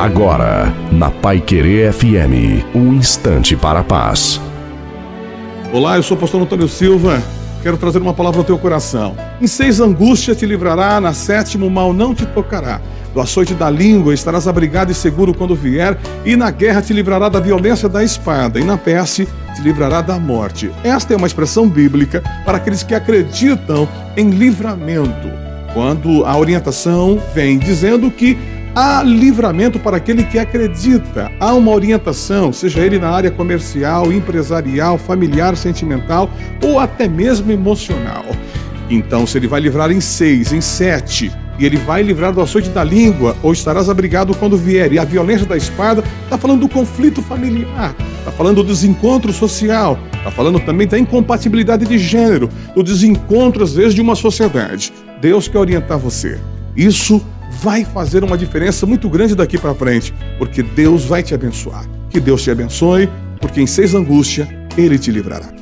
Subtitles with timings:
[0.00, 4.40] Agora, na Pai Querer FM, um instante para a paz.
[5.74, 7.22] Olá, eu sou o pastor Antônio Silva.
[7.62, 9.14] Quero trazer uma palavra ao teu coração.
[9.42, 12.80] Em seis angústia te livrará, na sétima o mal não te tocará.
[13.12, 17.28] Do açoite da língua estarás abrigado e seguro quando vier, e na guerra te livrará
[17.28, 20.70] da violência da espada, e na peste te livrará da morte.
[20.82, 23.86] Esta é uma expressão bíblica para aqueles que acreditam
[24.16, 25.28] em livramento.
[25.74, 28.38] Quando a orientação vem dizendo que
[28.74, 34.98] há livramento para aquele que acredita, há uma orientação, seja ele na área comercial, empresarial,
[34.98, 36.30] familiar, sentimental
[36.62, 38.24] ou até mesmo emocional.
[38.88, 42.70] Então, se ele vai livrar em seis, em sete, e ele vai livrar do açoite
[42.70, 44.92] da língua, ou estarás abrigado quando vier.
[44.94, 49.98] E a violência da espada está falando do conflito familiar, está falando do desencontro social,
[50.14, 54.90] está falando também da incompatibilidade de gênero, do desencontro, às vezes, de uma sociedade.
[55.20, 56.40] Deus quer orientar você.
[56.74, 57.22] Isso
[57.60, 61.84] vai fazer uma diferença muito grande daqui para frente, porque Deus vai te abençoar.
[62.08, 63.08] Que Deus te abençoe,
[63.40, 65.59] porque em seis angústia Ele te livrará.